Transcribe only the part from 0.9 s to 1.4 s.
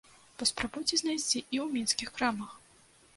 знайсці